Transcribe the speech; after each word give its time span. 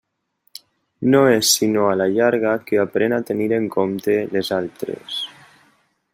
No 1.15 1.19
és 1.33 1.51
sinó 1.57 1.83
a 1.89 1.93
la 2.01 2.07
llarga 2.15 2.55
que 2.71 2.81
aprèn 2.85 3.17
a 3.19 3.23
tenir 3.31 3.51
en 3.59 3.69
compte 3.77 4.19
les 4.35 4.55
altres. 4.61 5.25